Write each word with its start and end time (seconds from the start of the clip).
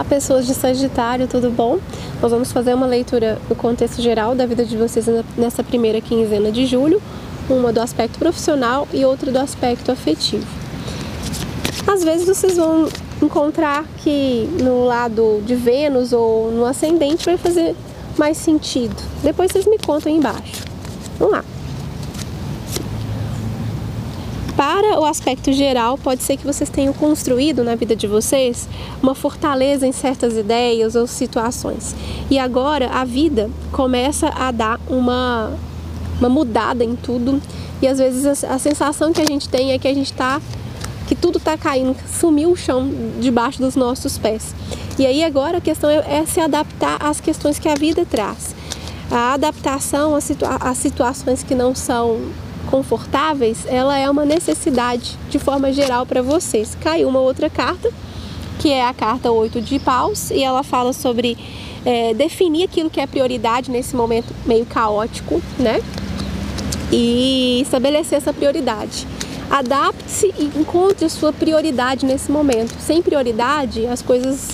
Olá, 0.00 0.08
pessoas 0.08 0.46
de 0.46 0.54
Sagitário, 0.54 1.28
tudo 1.28 1.50
bom? 1.50 1.78
Nós 2.22 2.32
vamos 2.32 2.50
fazer 2.50 2.72
uma 2.72 2.86
leitura 2.86 3.38
do 3.50 3.54
contexto 3.54 4.00
geral 4.00 4.34
da 4.34 4.46
vida 4.46 4.64
de 4.64 4.74
vocês 4.74 5.04
nessa 5.36 5.62
primeira 5.62 6.00
quinzena 6.00 6.50
de 6.50 6.64
julho, 6.64 7.02
uma 7.50 7.70
do 7.70 7.82
aspecto 7.82 8.18
profissional 8.18 8.88
e 8.94 9.04
outra 9.04 9.30
do 9.30 9.38
aspecto 9.38 9.92
afetivo. 9.92 10.46
Às 11.86 12.02
vezes 12.02 12.26
vocês 12.26 12.56
vão 12.56 12.88
encontrar 13.20 13.84
que 13.98 14.48
no 14.62 14.86
lado 14.86 15.42
de 15.44 15.54
Vênus 15.54 16.14
ou 16.14 16.50
no 16.50 16.64
ascendente 16.64 17.26
vai 17.26 17.36
fazer 17.36 17.76
mais 18.16 18.38
sentido. 18.38 18.96
Depois 19.22 19.52
vocês 19.52 19.66
me 19.66 19.76
contam 19.76 20.10
aí 20.10 20.16
embaixo. 20.16 20.64
Vamos 21.18 21.34
lá. 21.34 21.44
Para 24.60 25.00
o 25.00 25.06
aspecto 25.06 25.50
geral, 25.54 25.96
pode 25.96 26.22
ser 26.22 26.36
que 26.36 26.44
vocês 26.44 26.68
tenham 26.68 26.92
construído 26.92 27.64
na 27.64 27.74
vida 27.74 27.96
de 27.96 28.06
vocês 28.06 28.68
uma 29.02 29.14
fortaleza 29.14 29.86
em 29.86 29.90
certas 29.90 30.36
ideias 30.36 30.94
ou 30.94 31.06
situações. 31.06 31.96
E 32.30 32.38
agora 32.38 32.90
a 32.90 33.02
vida 33.02 33.50
começa 33.72 34.28
a 34.28 34.50
dar 34.50 34.78
uma, 34.86 35.50
uma 36.18 36.28
mudada 36.28 36.84
em 36.84 36.94
tudo. 36.94 37.40
E 37.80 37.88
às 37.88 37.96
vezes 37.96 38.44
a, 38.44 38.54
a 38.54 38.58
sensação 38.58 39.14
que 39.14 39.22
a 39.22 39.24
gente 39.24 39.48
tem 39.48 39.72
é 39.72 39.78
que 39.78 39.88
a 39.88 39.94
gente 39.94 40.12
está 40.12 40.38
que 41.08 41.14
tudo 41.14 41.38
está 41.38 41.56
caindo, 41.56 41.96
sumiu 42.20 42.50
o 42.50 42.56
chão 42.56 42.86
debaixo 43.18 43.62
dos 43.62 43.74
nossos 43.74 44.18
pés. 44.18 44.54
E 44.98 45.06
aí 45.06 45.24
agora 45.24 45.56
a 45.56 45.60
questão 45.62 45.88
é, 45.88 46.04
é 46.06 46.26
se 46.26 46.38
adaptar 46.38 46.98
às 47.00 47.18
questões 47.18 47.58
que 47.58 47.66
a 47.66 47.74
vida 47.74 48.04
traz. 48.04 48.54
A 49.10 49.32
adaptação 49.32 50.14
às, 50.14 50.24
situa 50.24 50.56
às 50.60 50.76
situações 50.76 51.42
que 51.42 51.54
não 51.54 51.74
são 51.74 52.20
confortáveis, 52.68 53.64
ela 53.66 53.98
é 53.98 54.08
uma 54.08 54.24
necessidade 54.24 55.18
de 55.28 55.38
forma 55.38 55.72
geral 55.72 56.06
para 56.06 56.22
vocês. 56.22 56.76
Caiu 56.80 57.08
uma 57.08 57.20
outra 57.20 57.48
carta, 57.48 57.90
que 58.58 58.70
é 58.70 58.84
a 58.84 58.92
carta 58.92 59.30
8 59.30 59.60
de 59.60 59.78
paus, 59.78 60.30
e 60.30 60.42
ela 60.42 60.62
fala 60.62 60.92
sobre 60.92 61.36
é, 61.84 62.12
definir 62.14 62.64
aquilo 62.64 62.90
que 62.90 63.00
é 63.00 63.06
prioridade 63.06 63.70
nesse 63.70 63.96
momento 63.96 64.34
meio 64.44 64.66
caótico, 64.66 65.40
né? 65.58 65.80
E 66.92 67.60
estabelecer 67.62 68.18
essa 68.18 68.32
prioridade. 68.32 69.06
Adapte-se 69.50 70.32
e 70.38 70.44
encontre 70.56 71.06
a 71.06 71.08
sua 71.08 71.32
prioridade 71.32 72.06
nesse 72.06 72.30
momento. 72.30 72.74
Sem 72.78 73.02
prioridade, 73.02 73.86
as 73.86 74.02
coisas 74.02 74.50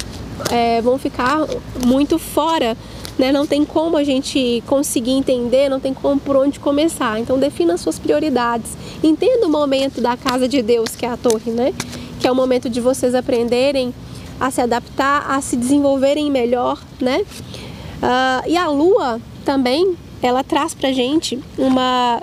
é, 0.50 0.80
vão 0.80 0.98
ficar 0.98 1.46
muito 1.84 2.18
fora 2.18 2.76
né? 3.18 3.32
Não 3.32 3.46
tem 3.46 3.64
como 3.64 3.96
a 3.96 4.04
gente 4.04 4.62
conseguir 4.66 5.12
entender, 5.12 5.68
não 5.68 5.80
tem 5.80 5.94
como 5.94 6.20
por 6.20 6.36
onde 6.36 6.60
começar. 6.60 7.18
Então 7.18 7.38
defina 7.38 7.76
suas 7.76 7.98
prioridades. 7.98 8.72
Entenda 9.02 9.46
o 9.46 9.50
momento 9.50 10.00
da 10.00 10.16
casa 10.16 10.46
de 10.46 10.62
Deus, 10.62 10.94
que 10.94 11.06
é 11.06 11.08
a 11.08 11.16
torre, 11.16 11.50
né? 11.50 11.72
Que 12.20 12.26
é 12.26 12.32
o 12.32 12.34
momento 12.34 12.68
de 12.68 12.80
vocês 12.80 13.14
aprenderem 13.14 13.94
a 14.38 14.50
se 14.50 14.60
adaptar, 14.60 15.24
a 15.30 15.40
se 15.40 15.56
desenvolverem 15.56 16.30
melhor, 16.30 16.82
né? 17.00 17.20
Uh, 17.20 18.48
e 18.48 18.56
a 18.56 18.68
lua 18.68 19.20
também, 19.44 19.96
ela 20.22 20.44
traz 20.44 20.74
pra 20.74 20.92
gente 20.92 21.38
uma 21.56 22.22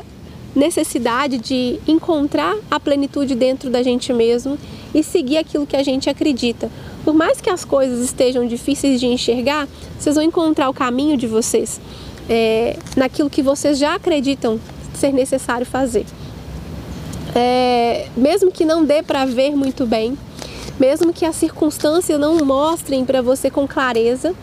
necessidade 0.56 1.40
de 1.40 1.80
encontrar 1.88 2.56
a 2.70 2.80
plenitude 2.80 3.34
dentro 3.34 3.72
da 3.72 3.82
gente 3.82 4.14
mesmo 4.14 4.60
e 4.94 5.02
seguir 5.02 5.38
aquilo 5.38 5.66
que 5.66 5.76
a 5.76 5.82
gente 5.82 6.08
acredita. 6.08 6.70
Por 7.04 7.14
mais 7.14 7.42
que 7.42 7.50
as 7.50 7.66
coisas 7.66 8.00
estejam 8.04 8.48
difíceis 8.48 9.00
de 9.00 9.08
enxergar, 9.08 9.68
vocês 10.00 10.16
vão 10.16 10.24
encontrar 10.24 10.70
o 10.70 10.74
caminho 10.74 11.18
de 11.18 11.28
vocês 11.28 11.80
é, 12.30 12.78
naquilo 12.96 13.30
que 13.30 13.42
vocês 13.42 13.78
já 13.78 13.96
acreditam 13.96 14.60
ser 14.94 15.12
necessário 15.12 15.66
fazer. 15.66 16.06
É, 17.36 18.08
mesmo 18.16 18.52
que 18.52 18.64
não 18.64 18.86
dê 18.86 19.02
para 19.02 19.26
ver 19.26 19.56
muito 19.56 19.86
bem, 19.86 20.18
mesmo 20.80 21.12
que 21.12 21.26
as 21.26 21.36
circunstâncias 21.36 22.20
não 22.20 22.38
mostrem 22.46 23.04
para 23.04 23.22
você 23.22 23.50
com 23.50 23.68
clareza, 23.68 24.34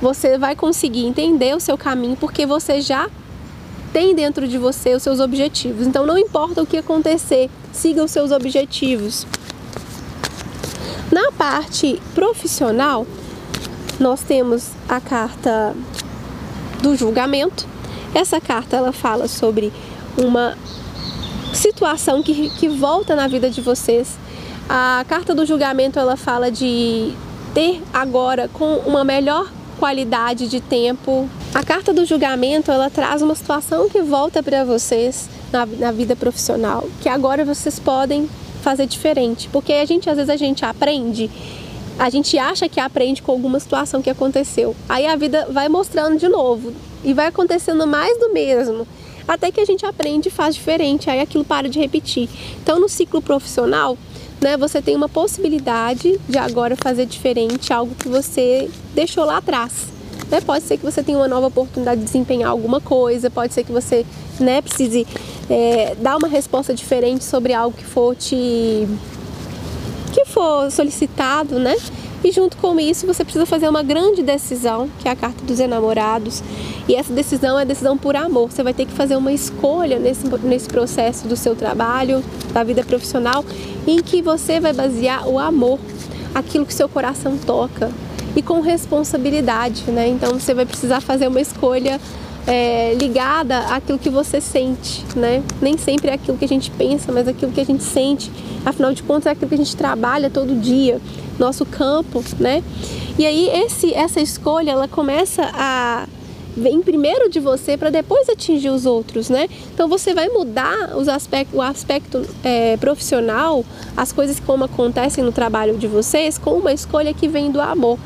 você 0.00 0.38
vai 0.38 0.54
conseguir 0.54 1.06
entender 1.06 1.56
o 1.56 1.60
seu 1.60 1.76
caminho 1.76 2.16
porque 2.16 2.44
você 2.44 2.80
já 2.80 3.08
tem 3.92 4.14
dentro 4.14 4.46
de 4.46 4.58
você 4.58 4.94
os 4.94 5.02
seus 5.02 5.20
objetivos. 5.20 5.86
Então 5.86 6.06
não 6.06 6.18
importa 6.18 6.62
o 6.62 6.66
que 6.66 6.76
acontecer, 6.76 7.48
siga 7.72 8.04
os 8.04 8.10
seus 8.10 8.30
objetivos. 8.30 9.26
Na 11.16 11.32
parte 11.32 11.98
profissional, 12.14 13.06
nós 13.98 14.20
temos 14.20 14.72
a 14.86 15.00
carta 15.00 15.74
do 16.82 16.94
julgamento. 16.94 17.66
Essa 18.14 18.38
carta 18.38 18.76
ela 18.76 18.92
fala 18.92 19.26
sobre 19.26 19.72
uma 20.18 20.54
situação 21.54 22.22
que, 22.22 22.50
que 22.50 22.68
volta 22.68 23.16
na 23.16 23.28
vida 23.28 23.48
de 23.48 23.62
vocês. 23.62 24.18
A 24.68 25.06
carta 25.08 25.34
do 25.34 25.46
julgamento 25.46 25.98
ela 25.98 26.18
fala 26.18 26.50
de 26.50 27.14
ter 27.54 27.82
agora 27.94 28.46
com 28.48 28.74
uma 28.80 29.02
melhor 29.02 29.50
qualidade 29.78 30.46
de 30.46 30.60
tempo. 30.60 31.30
A 31.54 31.64
carta 31.64 31.94
do 31.94 32.04
julgamento 32.04 32.70
ela 32.70 32.90
traz 32.90 33.22
uma 33.22 33.34
situação 33.34 33.88
que 33.88 34.02
volta 34.02 34.42
para 34.42 34.66
vocês 34.66 35.30
na, 35.50 35.64
na 35.64 35.92
vida 35.92 36.14
profissional, 36.14 36.86
que 37.00 37.08
agora 37.08 37.42
vocês 37.42 37.78
podem 37.78 38.28
fazer 38.66 38.86
diferente, 38.86 39.48
porque 39.52 39.72
a 39.72 39.84
gente 39.84 40.10
às 40.10 40.16
vezes 40.16 40.28
a 40.28 40.36
gente 40.36 40.64
aprende, 40.64 41.30
a 41.96 42.10
gente 42.10 42.36
acha 42.36 42.68
que 42.68 42.80
aprende 42.80 43.22
com 43.22 43.30
alguma 43.30 43.60
situação 43.60 44.02
que 44.02 44.10
aconteceu. 44.10 44.74
Aí 44.88 45.06
a 45.06 45.14
vida 45.14 45.46
vai 45.48 45.68
mostrando 45.68 46.18
de 46.18 46.28
novo 46.28 46.72
e 47.04 47.14
vai 47.14 47.28
acontecendo 47.28 47.86
mais 47.86 48.18
do 48.18 48.32
mesmo, 48.32 48.84
até 49.28 49.52
que 49.52 49.60
a 49.60 49.64
gente 49.64 49.86
aprende 49.86 50.26
e 50.26 50.32
faz 50.32 50.56
diferente, 50.56 51.08
aí 51.08 51.20
aquilo 51.20 51.44
para 51.44 51.68
de 51.68 51.78
repetir. 51.78 52.28
Então 52.60 52.80
no 52.80 52.88
ciclo 52.88 53.22
profissional, 53.22 53.96
né, 54.40 54.56
você 54.56 54.82
tem 54.82 54.96
uma 54.96 55.08
possibilidade 55.08 56.18
de 56.28 56.36
agora 56.36 56.74
fazer 56.74 57.06
diferente, 57.06 57.72
algo 57.72 57.94
que 57.94 58.08
você 58.08 58.68
deixou 58.96 59.24
lá 59.24 59.36
atrás. 59.36 59.94
Né? 60.28 60.40
Pode 60.40 60.64
ser 60.64 60.76
que 60.76 60.84
você 60.84 61.04
tenha 61.04 61.18
uma 61.18 61.28
nova 61.28 61.46
oportunidade 61.46 62.00
de 62.00 62.06
desempenhar 62.06 62.50
alguma 62.50 62.80
coisa, 62.80 63.30
pode 63.30 63.54
ser 63.54 63.62
que 63.62 63.70
você 63.70 64.04
né, 64.40 64.60
precise 64.60 65.06
é, 65.48 65.94
dar 66.00 66.16
uma 66.16 66.28
resposta 66.28 66.74
diferente 66.74 67.24
sobre 67.24 67.52
algo 67.52 67.76
que 67.76 67.84
for 67.84 68.14
te 68.14 68.86
que 70.12 70.24
for 70.24 70.70
solicitado, 70.70 71.58
né? 71.58 71.76
E 72.24 72.32
junto 72.32 72.56
com 72.56 72.80
isso 72.80 73.06
você 73.06 73.22
precisa 73.22 73.44
fazer 73.44 73.68
uma 73.68 73.82
grande 73.82 74.22
decisão, 74.22 74.88
que 74.98 75.08
é 75.08 75.12
a 75.12 75.16
carta 75.16 75.44
dos 75.44 75.60
enamorados. 75.60 76.42
E 76.88 76.94
essa 76.94 77.12
decisão 77.12 77.58
é 77.58 77.64
decisão 77.64 77.96
por 77.96 78.16
amor. 78.16 78.50
Você 78.50 78.62
vai 78.62 78.72
ter 78.72 78.86
que 78.86 78.92
fazer 78.92 79.16
uma 79.16 79.32
escolha 79.32 79.98
nesse, 79.98 80.26
nesse 80.42 80.68
processo 80.68 81.28
do 81.28 81.36
seu 81.36 81.54
trabalho, 81.54 82.24
da 82.52 82.64
vida 82.64 82.82
profissional, 82.82 83.44
em 83.86 84.02
que 84.02 84.22
você 84.22 84.58
vai 84.58 84.72
basear 84.72 85.28
o 85.28 85.38
amor, 85.38 85.78
aquilo 86.34 86.64
que 86.64 86.74
seu 86.74 86.88
coração 86.88 87.36
toca, 87.36 87.90
e 88.34 88.42
com 88.42 88.60
responsabilidade, 88.60 89.90
né? 89.90 90.08
Então 90.08 90.38
você 90.38 90.52
vai 90.52 90.66
precisar 90.66 91.00
fazer 91.00 91.28
uma 91.28 91.40
escolha 91.40 92.00
é, 92.46 92.94
ligada 92.94 93.58
àquilo 93.58 93.98
que 93.98 94.08
você 94.08 94.40
sente, 94.40 95.04
né? 95.16 95.42
Nem 95.60 95.76
sempre 95.76 96.10
é 96.10 96.14
aquilo 96.14 96.38
que 96.38 96.44
a 96.44 96.48
gente 96.48 96.70
pensa, 96.70 97.10
mas 97.10 97.26
aquilo 97.26 97.50
que 97.50 97.60
a 97.60 97.64
gente 97.64 97.82
sente. 97.82 98.30
Afinal 98.64 98.92
de 98.94 99.02
contas, 99.02 99.26
é 99.26 99.30
aquilo 99.30 99.48
que 99.48 99.54
a 99.54 99.58
gente 99.58 99.76
trabalha 99.76 100.30
todo 100.30 100.58
dia, 100.60 101.00
nosso 101.38 101.66
campo, 101.66 102.22
né? 102.38 102.62
E 103.18 103.26
aí 103.26 103.48
esse, 103.48 103.92
essa 103.92 104.20
escolha, 104.20 104.70
ela 104.70 104.86
começa 104.86 105.42
a 105.54 106.06
vem 106.56 106.80
primeiro 106.80 107.28
de 107.28 107.38
você 107.38 107.76
para 107.76 107.90
depois 107.90 108.30
atingir 108.30 108.70
os 108.70 108.86
outros, 108.86 109.28
né? 109.28 109.46
Então 109.74 109.88
você 109.88 110.14
vai 110.14 110.28
mudar 110.28 110.96
os 110.96 111.06
aspectos, 111.06 111.54
o 111.58 111.60
aspecto 111.60 112.26
é, 112.42 112.78
profissional, 112.78 113.62
as 113.94 114.10
coisas 114.10 114.40
como 114.40 114.64
acontecem 114.64 115.22
no 115.22 115.32
trabalho 115.32 115.76
de 115.76 115.86
vocês, 115.86 116.38
com 116.38 116.52
uma 116.52 116.72
escolha 116.72 117.12
que 117.12 117.28
vem 117.28 117.50
do 117.50 117.60
amor 117.60 117.98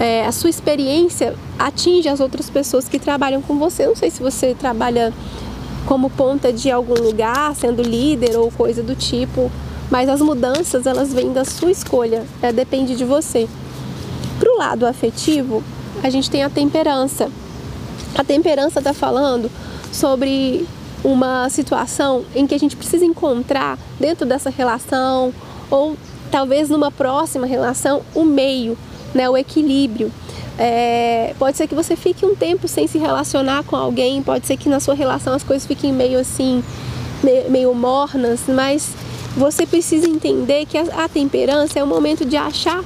é, 0.00 0.26
a 0.26 0.32
sua 0.32 0.50
experiência 0.50 1.34
atinge 1.58 2.08
as 2.08 2.20
outras 2.20 2.48
pessoas 2.50 2.88
que 2.88 2.98
trabalham 2.98 3.42
com 3.42 3.58
você. 3.58 3.86
Não 3.86 3.96
sei 3.96 4.10
se 4.10 4.22
você 4.22 4.54
trabalha 4.54 5.12
como 5.86 6.10
ponta 6.10 6.52
de 6.52 6.70
algum 6.70 6.94
lugar, 6.94 7.54
sendo 7.54 7.82
líder 7.82 8.36
ou 8.36 8.50
coisa 8.50 8.82
do 8.82 8.94
tipo, 8.94 9.50
mas 9.90 10.08
as 10.08 10.20
mudanças 10.20 10.86
elas 10.86 11.12
vêm 11.12 11.32
da 11.32 11.44
sua 11.44 11.70
escolha, 11.70 12.24
é, 12.40 12.52
depende 12.52 12.96
de 12.96 13.04
você. 13.04 13.48
Para 14.38 14.52
o 14.52 14.58
lado 14.58 14.86
afetivo, 14.86 15.62
a 16.02 16.10
gente 16.10 16.30
tem 16.30 16.42
a 16.42 16.50
temperança. 16.50 17.30
A 18.14 18.24
temperança 18.24 18.78
está 18.78 18.92
falando 18.92 19.50
sobre 19.92 20.66
uma 21.04 21.48
situação 21.48 22.24
em 22.34 22.46
que 22.46 22.54
a 22.54 22.58
gente 22.58 22.76
precisa 22.76 23.04
encontrar 23.04 23.78
dentro 23.98 24.24
dessa 24.24 24.50
relação 24.50 25.32
ou 25.70 25.96
talvez 26.30 26.70
numa 26.70 26.90
próxima 26.90 27.46
relação 27.46 28.02
o 28.14 28.24
meio 28.24 28.76
né, 29.14 29.28
o 29.28 29.36
equilíbrio. 29.36 30.10
É, 30.58 31.34
pode 31.38 31.56
ser 31.56 31.66
que 31.66 31.74
você 31.74 31.96
fique 31.96 32.26
um 32.26 32.34
tempo 32.34 32.68
sem 32.68 32.86
se 32.86 32.98
relacionar 32.98 33.64
com 33.64 33.74
alguém, 33.74 34.22
pode 34.22 34.46
ser 34.46 34.56
que 34.56 34.68
na 34.68 34.80
sua 34.80 34.94
relação 34.94 35.34
as 35.34 35.42
coisas 35.42 35.66
fiquem 35.66 35.92
meio 35.92 36.18
assim, 36.18 36.62
meio, 37.48 37.74
mornas, 37.74 38.40
mas 38.48 38.90
você 39.36 39.66
precisa 39.66 40.08
entender 40.08 40.66
que 40.66 40.76
a, 40.76 41.04
a 41.04 41.08
temperança 41.08 41.78
é 41.78 41.82
o 41.82 41.86
momento 41.86 42.24
de 42.24 42.36
achar 42.36 42.84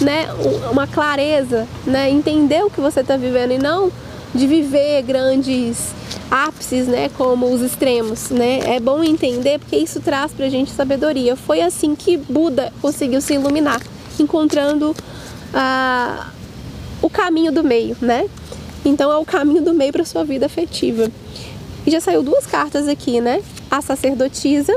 né, 0.00 0.26
uma 0.70 0.86
clareza, 0.86 1.68
né, 1.86 2.10
entender 2.10 2.64
o 2.64 2.70
que 2.70 2.80
você 2.80 3.00
está 3.00 3.16
vivendo 3.16 3.52
e 3.52 3.58
não 3.58 3.92
de 4.34 4.46
viver 4.46 5.02
grandes 5.02 5.92
ápices, 6.30 6.86
né, 6.86 7.10
como 7.18 7.52
os 7.52 7.60
extremos, 7.60 8.30
né? 8.30 8.60
É 8.64 8.80
bom 8.80 9.04
entender 9.04 9.58
porque 9.58 9.76
isso 9.76 10.00
traz 10.00 10.32
para 10.32 10.46
a 10.46 10.48
gente 10.48 10.70
sabedoria. 10.70 11.36
Foi 11.36 11.60
assim 11.60 11.94
que 11.94 12.16
Buda 12.16 12.72
conseguiu 12.80 13.20
se 13.20 13.34
iluminar, 13.34 13.82
encontrando 14.18 14.96
a, 15.52 16.30
o 17.00 17.10
caminho 17.10 17.52
do 17.52 17.62
meio, 17.62 17.96
né? 18.00 18.28
Então 18.84 19.12
é 19.12 19.16
o 19.16 19.24
caminho 19.24 19.62
do 19.62 19.72
meio 19.72 19.92
para 19.92 20.04
sua 20.04 20.24
vida 20.24 20.46
afetiva. 20.46 21.10
E 21.86 21.90
já 21.90 22.00
saiu 22.00 22.22
duas 22.22 22.46
cartas 22.46 22.88
aqui, 22.88 23.20
né? 23.20 23.42
A 23.70 23.80
sacerdotisa 23.80 24.74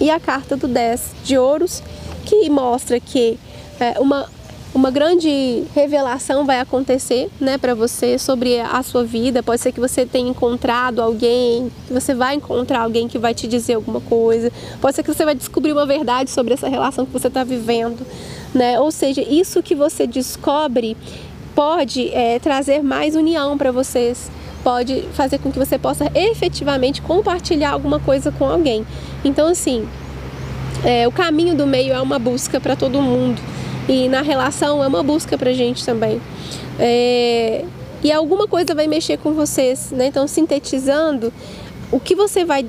e 0.00 0.10
a 0.10 0.20
carta 0.20 0.56
do 0.56 0.68
10 0.68 1.12
de 1.24 1.38
ouros, 1.38 1.82
que 2.24 2.48
mostra 2.50 3.00
que 3.00 3.38
é, 3.80 3.98
uma, 3.98 4.28
uma 4.76 4.90
grande 4.90 5.64
revelação 5.74 6.44
vai 6.44 6.60
acontecer 6.60 7.30
né, 7.40 7.56
para 7.56 7.74
você 7.74 8.18
sobre 8.18 8.60
a 8.60 8.82
sua 8.82 9.02
vida. 9.04 9.42
Pode 9.42 9.62
ser 9.62 9.72
que 9.72 9.80
você 9.80 10.04
tenha 10.04 10.28
encontrado 10.28 11.00
alguém, 11.00 11.72
que 11.86 11.94
você 11.94 12.14
vai 12.14 12.34
encontrar 12.34 12.82
alguém 12.82 13.08
que 13.08 13.18
vai 13.18 13.32
te 13.32 13.48
dizer 13.48 13.72
alguma 13.72 14.02
coisa. 14.02 14.52
Pode 14.78 14.94
ser 14.94 15.02
que 15.02 15.10
você 15.10 15.24
vai 15.24 15.34
descobrir 15.34 15.72
uma 15.72 15.86
verdade 15.86 16.30
sobre 16.30 16.52
essa 16.52 16.68
relação 16.68 17.06
que 17.06 17.12
você 17.12 17.28
está 17.28 17.42
vivendo. 17.42 18.06
Né? 18.54 18.78
Ou 18.78 18.90
seja, 18.90 19.22
isso 19.22 19.62
que 19.62 19.74
você 19.74 20.06
descobre 20.06 20.94
pode 21.54 22.10
é, 22.12 22.38
trazer 22.38 22.82
mais 22.82 23.16
união 23.16 23.56
para 23.56 23.72
vocês 23.72 24.30
pode 24.62 25.02
fazer 25.14 25.38
com 25.38 25.50
que 25.50 25.58
você 25.58 25.78
possa 25.78 26.10
efetivamente 26.14 27.00
compartilhar 27.00 27.70
alguma 27.70 27.98
coisa 27.98 28.30
com 28.30 28.44
alguém. 28.44 28.84
Então, 29.24 29.46
assim, 29.48 29.88
é, 30.84 31.08
o 31.08 31.12
caminho 31.12 31.54
do 31.54 31.66
meio 31.66 31.94
é 31.94 32.00
uma 32.00 32.18
busca 32.18 32.60
para 32.60 32.76
todo 32.76 33.00
mundo 33.00 33.40
e 33.88 34.08
na 34.08 34.22
relação 34.22 34.82
é 34.82 34.86
uma 34.86 35.02
busca 35.02 35.36
para 35.38 35.52
gente 35.52 35.84
também. 35.84 36.20
É, 36.78 37.64
e 38.02 38.12
alguma 38.12 38.46
coisa 38.46 38.74
vai 38.74 38.86
mexer 38.86 39.18
com 39.18 39.32
vocês, 39.32 39.90
né? 39.90 40.06
Então, 40.06 40.26
sintetizando, 40.26 41.32
o 41.90 41.98
que 41.98 42.14
você 42.14 42.44
vai 42.44 42.66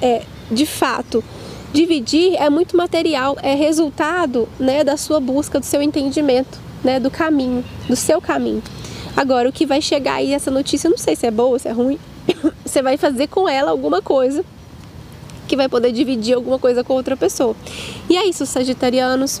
é, 0.00 0.22
de 0.50 0.66
fato 0.66 1.22
dividir 1.72 2.34
é 2.36 2.48
muito 2.48 2.76
material, 2.76 3.36
é 3.42 3.54
resultado 3.54 4.48
né, 4.58 4.82
da 4.82 4.96
sua 4.96 5.20
busca, 5.20 5.60
do 5.60 5.66
seu 5.66 5.82
entendimento, 5.82 6.58
né, 6.82 6.98
do 6.98 7.10
caminho, 7.10 7.64
do 7.86 7.96
seu 7.96 8.20
caminho. 8.20 8.62
Agora, 9.16 9.48
o 9.48 9.52
que 9.52 9.66
vai 9.66 9.82
chegar 9.82 10.14
aí, 10.14 10.32
essa 10.32 10.50
notícia, 10.50 10.88
não 10.88 10.96
sei 10.96 11.16
se 11.16 11.26
é 11.26 11.30
boa, 11.30 11.58
se 11.58 11.68
é 11.68 11.72
ruim, 11.72 11.98
você 12.64 12.80
vai 12.80 12.96
fazer 12.96 13.26
com 13.26 13.48
ela 13.48 13.70
alguma 13.70 14.00
coisa 14.00 14.44
que 15.46 15.56
vai 15.56 15.68
poder 15.68 15.92
dividir 15.92 16.34
alguma 16.34 16.58
coisa 16.58 16.84
com 16.84 16.94
outra 16.94 17.16
pessoa. 17.16 17.56
E 18.08 18.16
é 18.16 18.26
isso, 18.26 18.44
sagitarianos. 18.46 19.40